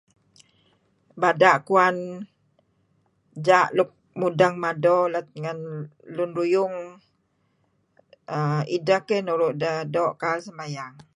Bada' 1.21 1.63
kuwan 1.67 1.95
ja' 3.47 3.71
luk 3.77 3.89
mudeng 4.19 4.55
mado 4.63 4.95
let 5.13 5.27
ngen 5.41 5.59
lun 6.15 6.31
ruyung 6.37 6.75
err 8.35 8.61
ideh 8.75 9.01
keh 9.07 9.21
nuru' 9.27 9.57
deh 9.93 10.09
kail 10.21 10.39
sembayang. 10.45 10.93